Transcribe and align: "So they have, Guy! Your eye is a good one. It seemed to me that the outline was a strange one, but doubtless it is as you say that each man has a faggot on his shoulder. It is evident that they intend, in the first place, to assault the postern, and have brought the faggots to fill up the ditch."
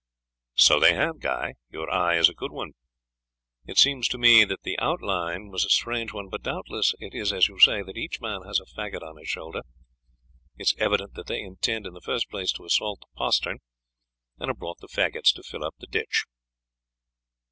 "So 0.55 0.79
they 0.79 0.95
have, 0.95 1.19
Guy! 1.19 1.53
Your 1.69 1.87
eye 1.91 2.17
is 2.17 2.27
a 2.27 2.33
good 2.33 2.51
one. 2.51 2.71
It 3.67 3.77
seemed 3.77 4.05
to 4.05 4.17
me 4.17 4.43
that 4.45 4.63
the 4.63 4.79
outline 4.79 5.49
was 5.49 5.63
a 5.63 5.69
strange 5.69 6.11
one, 6.11 6.27
but 6.27 6.41
doubtless 6.41 6.95
it 6.97 7.13
is 7.13 7.31
as 7.31 7.47
you 7.47 7.59
say 7.59 7.83
that 7.83 7.95
each 7.95 8.19
man 8.19 8.41
has 8.41 8.59
a 8.59 8.65
faggot 8.65 9.03
on 9.03 9.17
his 9.17 9.27
shoulder. 9.29 9.61
It 10.57 10.63
is 10.63 10.75
evident 10.79 11.13
that 11.13 11.27
they 11.27 11.41
intend, 11.41 11.85
in 11.85 11.93
the 11.93 12.01
first 12.01 12.29
place, 12.31 12.51
to 12.53 12.65
assault 12.65 13.01
the 13.01 13.15
postern, 13.15 13.59
and 14.39 14.47
have 14.49 14.57
brought 14.57 14.79
the 14.79 14.87
faggots 14.87 15.31
to 15.35 15.43
fill 15.43 15.63
up 15.63 15.75
the 15.77 15.85
ditch." 15.85 16.23